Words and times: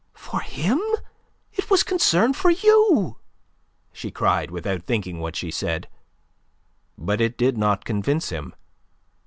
"For 0.15 0.39
him! 0.39 0.81
It 1.53 1.69
was 1.69 1.83
concern 1.83 2.33
for 2.33 2.49
you," 2.49 3.17
she 3.93 4.09
cried, 4.09 4.49
without 4.49 4.81
thinking 4.81 5.19
what 5.19 5.35
she 5.35 5.51
said. 5.51 5.87
But 6.97 7.21
it 7.21 7.37
did 7.37 7.55
not 7.55 7.85
convince 7.85 8.29
him. 8.29 8.55